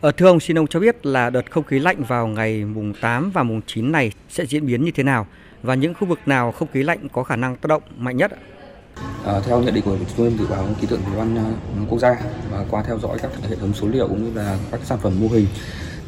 Ờ, 0.00 0.12
thưa 0.12 0.26
ông, 0.26 0.40
xin 0.40 0.58
ông 0.58 0.66
cho 0.66 0.80
biết 0.80 1.06
là 1.06 1.30
đợt 1.30 1.50
không 1.50 1.64
khí 1.64 1.78
lạnh 1.78 2.04
vào 2.04 2.26
ngày 2.26 2.64
mùng 2.64 2.92
8 3.00 3.30
và 3.30 3.42
mùng 3.42 3.60
9 3.66 3.92
này 3.92 4.12
sẽ 4.28 4.46
diễn 4.46 4.66
biến 4.66 4.84
như 4.84 4.90
thế 4.90 5.02
nào 5.02 5.26
và 5.62 5.74
những 5.74 5.94
khu 5.94 6.06
vực 6.08 6.18
nào 6.26 6.52
không 6.52 6.68
khí 6.72 6.82
lạnh 6.82 7.08
có 7.12 7.22
khả 7.22 7.36
năng 7.36 7.56
tác 7.56 7.66
động 7.66 7.82
mạnh 7.96 8.16
nhất? 8.16 8.32
À, 9.24 9.40
theo 9.46 9.60
nhận 9.60 9.74
định 9.74 9.84
của 9.84 9.96
trung 10.16 10.26
tâm 10.26 10.38
dự 10.38 10.46
báo 10.50 10.66
khí 10.80 10.86
tượng 10.90 11.00
thủy 11.02 11.14
văn 11.16 11.36
ờ, 11.36 11.44
quốc 11.88 11.98
gia 11.98 12.16
và 12.50 12.64
qua 12.70 12.82
theo 12.82 12.98
dõi 12.98 13.18
các 13.22 13.30
hệ 13.50 13.56
thống 13.56 13.72
số 13.74 13.88
liệu 13.88 14.08
cũng 14.08 14.24
như 14.24 14.30
là 14.34 14.58
các 14.70 14.80
sản 14.84 14.98
phẩm 15.02 15.12
mô 15.20 15.28
hình 15.28 15.46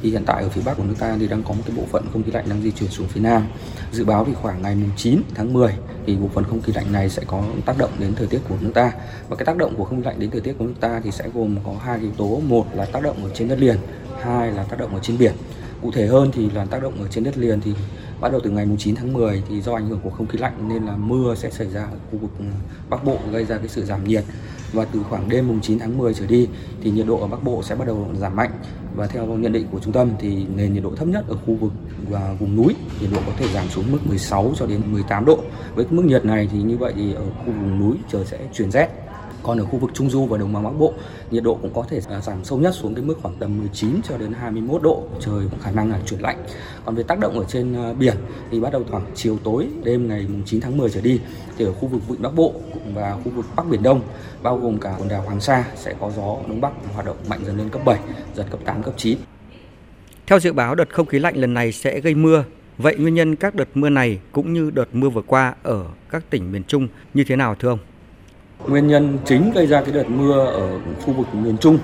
thì 0.03 0.11
hiện 0.11 0.23
tại 0.27 0.43
ở 0.43 0.49
phía 0.49 0.63
bắc 0.65 0.77
của 0.77 0.85
nước 0.85 0.95
ta 0.99 1.17
thì 1.21 1.29
đang 1.29 1.43
có 1.43 1.53
một 1.53 1.63
cái 1.67 1.77
bộ 1.77 1.83
phận 1.91 2.05
không 2.13 2.23
khí 2.23 2.33
lạnh 2.33 2.45
đang 2.49 2.63
di 2.63 2.71
chuyển 2.71 2.91
xuống 2.91 3.09
phía 3.09 3.21
nam. 3.21 3.47
Dự 3.93 4.05
báo 4.05 4.25
thì 4.25 4.35
khoảng 4.35 4.63
ngày 4.63 4.75
mùng 4.75 4.91
9 4.97 5.21
tháng 5.35 5.53
10 5.53 5.73
thì 6.07 6.17
bộ 6.17 6.29
phận 6.35 6.45
không 6.45 6.63
khí 6.63 6.73
lạnh 6.73 6.93
này 6.93 7.11
sẽ 7.11 7.23
có 7.27 7.43
tác 7.67 7.79
động 7.79 7.91
đến 7.99 8.15
thời 8.15 8.27
tiết 8.27 8.41
của 8.49 8.57
nước 8.61 8.71
ta. 8.75 8.93
Và 9.29 9.37
cái 9.37 9.47
tác 9.47 9.57
động 9.57 9.75
của 9.77 9.85
không 9.85 9.99
khí 9.99 10.07
lạnh 10.07 10.21
đến 10.21 10.31
thời 10.31 10.41
tiết 10.41 10.53
của 10.59 10.65
nước 10.65 10.75
ta 10.81 11.01
thì 11.05 11.11
sẽ 11.11 11.29
gồm 11.35 11.57
có 11.65 11.75
hai 11.81 12.01
yếu 12.01 12.11
tố. 12.17 12.41
Một 12.47 12.67
là 12.75 12.85
tác 12.85 13.03
động 13.03 13.25
ở 13.25 13.31
trên 13.35 13.49
đất 13.49 13.61
liền, 13.61 13.77
hai 14.23 14.53
là 14.53 14.65
tác 14.65 14.79
động 14.79 14.95
ở 14.95 15.01
trên 15.03 15.19
biển. 15.19 15.33
Cụ 15.83 15.91
thể 15.91 16.07
hơn 16.07 16.31
thì 16.33 16.51
là 16.51 16.65
tác 16.65 16.83
động 16.83 17.03
ở 17.03 17.09
trên 17.11 17.25
đất 17.25 17.39
liền 17.39 17.61
thì 17.61 17.75
bắt 18.21 18.33
đầu 18.33 18.41
từ 18.45 18.51
ngày 18.51 18.69
9 18.79 18.95
tháng 18.95 19.13
10 19.13 19.43
thì 19.49 19.61
do 19.61 19.75
ảnh 19.75 19.89
hưởng 19.89 20.01
của 20.01 20.11
không 20.11 20.27
khí 20.27 20.39
lạnh 20.39 20.69
nên 20.69 20.87
là 20.87 20.97
mưa 20.97 21.35
sẽ 21.35 21.51
xảy 21.51 21.71
ra 21.71 21.83
ở 21.83 21.97
khu 22.11 22.19
vực 22.19 22.31
Bắc 22.91 23.05
Bộ, 23.05 23.19
gây 23.33 23.45
ra 23.45 23.59
cái 23.59 23.69
sự 23.69 23.85
giảm 23.85 24.05
nhiệt. 24.05 24.25
Và 24.73 24.85
từ 24.85 25.03
khoảng 25.03 25.29
đêm 25.29 25.49
mùng 25.49 25.61
9 25.61 25.79
tháng 25.79 25.99
10 25.99 26.15
trở 26.15 26.27
đi 26.27 26.49
thì 26.83 26.91
nhiệt 26.91 27.07
độ 27.07 27.21
ở 27.21 27.27
Bắc 27.27 27.43
Bộ 27.43 27.63
sẽ 27.63 27.75
bắt 27.75 27.87
đầu 27.87 28.09
giảm 28.21 28.37
mạnh 28.37 28.51
và 28.95 29.07
theo 29.07 29.27
nhận 29.27 29.53
định 29.53 29.67
của 29.73 29.79
trung 29.81 29.93
tâm 29.93 30.11
thì 30.19 30.47
nền 30.57 30.75
nhiệt 30.75 30.83
độ 30.83 30.95
thấp 30.97 31.09
nhất 31.09 31.25
ở 31.29 31.37
khu 31.47 31.55
vực 31.55 31.73
và 32.09 32.35
vùng 32.39 32.57
núi, 32.57 32.77
nhiệt 33.01 33.11
độ 33.13 33.19
có 33.27 33.33
thể 33.37 33.47
giảm 33.49 33.69
xuống 33.69 33.85
mức 33.93 33.99
16 34.05 34.53
cho 34.57 34.67
đến 34.67 34.81
18 34.93 35.25
độ. 35.25 35.39
Với 35.75 35.87
mức 35.91 36.05
nhiệt 36.05 36.25
này 36.25 36.49
thì 36.53 36.63
như 36.63 36.77
vậy 36.77 36.93
thì 36.97 37.15
ở 37.15 37.25
khu 37.39 37.45
vùng 37.45 37.79
núi 37.79 37.97
trời 38.13 38.25
sẽ 38.25 38.39
chuyển 38.53 38.71
rét 38.71 38.89
còn 39.43 39.59
ở 39.59 39.65
khu 39.65 39.79
vực 39.79 39.91
Trung 39.95 40.11
Du 40.11 40.27
và 40.27 40.39
Đồng 40.39 40.53
bằng 40.53 40.65
Bắc 40.65 40.71
Bộ, 40.79 40.95
nhiệt 41.31 41.43
độ 41.43 41.59
cũng 41.63 41.71
có 41.75 41.85
thể 41.89 42.01
à, 42.09 42.21
giảm 42.21 42.45
sâu 42.45 42.59
nhất 42.59 42.75
xuống 42.75 42.95
cái 42.95 43.05
mức 43.05 43.19
khoảng 43.23 43.35
tầm 43.39 43.59
19 43.59 44.01
cho 44.09 44.19
đến 44.19 44.33
21 44.33 44.83
độ, 44.83 45.05
trời 45.21 45.47
cũng 45.51 45.61
khả 45.61 45.71
năng 45.71 45.91
là 45.91 46.01
chuyển 46.07 46.21
lạnh. 46.21 46.45
Còn 46.85 46.95
về 46.95 47.03
tác 47.03 47.19
động 47.19 47.39
ở 47.39 47.45
trên 47.49 47.77
à, 47.77 47.93
biển 47.93 48.17
thì 48.51 48.61
bắt 48.61 48.73
đầu 48.73 48.85
khoảng 48.91 49.05
chiều 49.15 49.39
tối 49.45 49.69
đêm 49.85 50.09
ngày 50.09 50.27
9 50.47 50.61
tháng 50.61 50.77
10 50.77 50.91
trở 50.91 51.01
đi 51.01 51.21
thì 51.59 51.65
ở 51.65 51.73
khu 51.73 51.89
vực 51.89 52.09
vịnh 52.09 52.23
Bắc 52.23 52.35
Bộ 52.35 52.55
và 52.95 53.17
khu 53.25 53.31
vực 53.31 53.47
Bắc 53.57 53.69
Biển 53.71 53.83
Đông 53.83 54.01
bao 54.43 54.59
gồm 54.59 54.79
cả 54.79 54.95
quần 54.99 55.09
đảo 55.09 55.23
Hoàng 55.23 55.41
Sa 55.41 55.65
sẽ 55.77 55.95
có 56.01 56.11
gió 56.17 56.37
đông 56.49 56.61
bắc 56.61 56.73
hoạt 56.95 57.07
động 57.07 57.17
mạnh 57.29 57.41
dần 57.45 57.59
lên 57.59 57.69
cấp 57.69 57.83
7, 57.85 57.99
giật 58.35 58.47
cấp 58.51 58.61
8, 58.65 58.83
cấp 58.83 58.95
9. 58.97 59.19
Theo 60.27 60.41
dự 60.41 60.53
báo 60.53 60.75
đợt 60.75 60.93
không 60.93 61.07
khí 61.07 61.19
lạnh 61.19 61.37
lần 61.37 61.55
này 61.55 61.73
sẽ 61.73 62.01
gây 62.01 62.15
mưa. 62.15 62.45
Vậy 62.79 62.97
nguyên 62.97 63.15
nhân 63.15 63.37
các 63.37 63.55
đợt 63.55 63.69
mưa 63.75 63.89
này 63.89 64.21
cũng 64.33 64.53
như 64.53 64.71
đợt 64.71 64.89
mưa 64.93 65.09
vừa 65.09 65.23
qua 65.23 65.55
ở 65.63 65.85
các 66.11 66.31
tỉnh 66.31 66.53
miền 66.53 66.65
Trung 66.65 66.89
như 67.15 67.25
thế 67.25 67.37
nào 67.37 67.55
thưa 67.55 67.69
ông? 67.69 67.79
Nguyên 68.69 68.87
nhân 68.87 69.19
chính 69.25 69.53
gây 69.53 69.67
ra 69.67 69.83
cái 69.83 69.95
đợt 69.95 70.09
mưa 70.09 70.47
ở 70.47 70.69
khu 71.05 71.13
vực 71.13 71.35
miền 71.35 71.57
Trung 71.61 71.79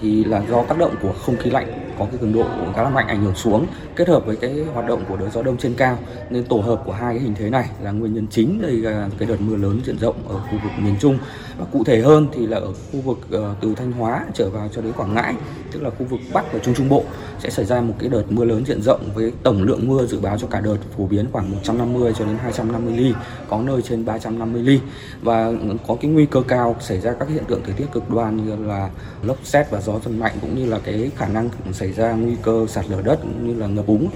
thì 0.00 0.24
là 0.24 0.42
do 0.50 0.62
tác 0.62 0.78
động 0.78 0.94
của 1.02 1.12
không 1.12 1.36
khí 1.36 1.50
lạnh 1.50 1.87
có 1.98 2.06
cái 2.10 2.18
cường 2.20 2.32
độ 2.32 2.44
khá 2.76 2.82
là 2.82 2.90
mạnh, 2.90 3.08
ảnh 3.08 3.22
hưởng 3.22 3.34
xuống, 3.34 3.66
kết 3.96 4.08
hợp 4.08 4.26
với 4.26 4.36
cái 4.36 4.64
hoạt 4.74 4.88
động 4.88 5.04
của 5.08 5.16
đới 5.16 5.30
gió 5.30 5.42
đông 5.42 5.56
trên 5.56 5.74
cao. 5.74 5.98
Nên 6.30 6.44
tổ 6.44 6.56
hợp 6.56 6.82
của 6.86 6.92
hai 6.92 7.14
cái 7.14 7.22
hình 7.22 7.34
thế 7.38 7.50
này 7.50 7.68
là 7.82 7.90
nguyên 7.90 8.14
nhân 8.14 8.26
chính 8.30 8.60
gây 8.60 8.80
ra 8.80 9.08
cái 9.18 9.28
đợt 9.28 9.40
mưa 9.40 9.56
lớn 9.56 9.80
diện 9.84 9.98
rộng 9.98 10.16
ở 10.28 10.34
khu 10.34 10.58
vực 10.62 10.72
miền 10.78 10.96
Trung. 11.00 11.18
Và 11.58 11.64
cụ 11.72 11.84
thể 11.84 12.00
hơn 12.00 12.26
thì 12.32 12.46
là 12.46 12.56
ở 12.56 12.72
khu 12.92 13.00
vực 13.00 13.18
ờ, 13.30 13.54
từ 13.60 13.74
Thanh 13.74 13.92
Hóa 13.92 14.24
trở 14.34 14.50
vào 14.50 14.68
cho 14.68 14.82
đến 14.82 14.92
Quảng 14.92 15.14
Ngãi, 15.14 15.34
tức 15.72 15.82
là 15.82 15.90
khu 15.90 16.06
vực 16.06 16.20
Bắc 16.32 16.52
và 16.52 16.58
Trung 16.58 16.74
Trung 16.74 16.88
Bộ, 16.88 17.04
sẽ 17.38 17.50
xảy 17.50 17.64
ra 17.64 17.80
một 17.80 17.94
cái 17.98 18.08
đợt 18.08 18.22
mưa 18.30 18.44
lớn 18.44 18.64
diện 18.66 18.82
rộng 18.82 19.00
với 19.14 19.32
tổng 19.42 19.62
lượng 19.62 19.88
mưa 19.88 20.06
dự 20.06 20.20
báo 20.20 20.38
cho 20.38 20.46
cả 20.46 20.60
đợt 20.60 20.76
phổ 20.96 21.06
biến 21.06 21.26
khoảng 21.32 21.50
150 21.50 22.12
cho 22.18 22.24
đến 22.24 22.36
250 22.42 22.96
ly, 22.96 23.12
có 23.48 23.62
nơi 23.62 23.82
trên 23.82 24.04
350 24.04 24.62
ly. 24.62 24.80
Và 25.22 25.52
có 25.86 25.96
cái 26.00 26.10
nguy 26.10 26.26
cơ 26.26 26.42
cao 26.48 26.76
xảy 26.80 27.00
ra 27.00 27.12
các 27.12 27.28
hiện 27.28 27.44
tượng 27.48 27.60
thời 27.64 27.74
tiết 27.74 27.86
cực 27.92 28.10
đoan 28.10 28.36
như 28.36 28.66
là 28.66 28.90
lốc 29.22 29.36
xét 29.44 29.70
và 29.70 29.80
gió 29.80 29.92
giật 30.04 30.10
mạnh, 30.10 30.36
cũng 30.40 30.58
như 30.58 30.66
là 30.66 30.78
cái 30.84 31.10
khả 31.16 31.28
năng 31.28 31.48
xảy 31.72 31.87
xảy 31.92 32.06
ra 32.06 32.12
nguy 32.12 32.36
cơ 32.42 32.66
sạt 32.68 32.84
lở 32.88 33.02
đất 33.02 33.18
cũng 33.22 33.48
như 33.48 33.60
là 33.60 33.66
ngập 33.66 33.86
úng. 33.86 34.08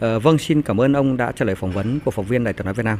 À, 0.00 0.18
vâng, 0.18 0.38
xin 0.38 0.62
cảm 0.62 0.80
ơn 0.80 0.92
ông 0.92 1.16
đã 1.16 1.32
trả 1.32 1.44
lời 1.44 1.54
phỏng 1.54 1.72
vấn 1.72 2.00
của 2.04 2.10
phóng 2.10 2.24
viên 2.24 2.44
Đài 2.44 2.54
tiếng 2.54 2.64
nói 2.64 2.74
Việt 2.74 2.84
Nam. 2.84 2.98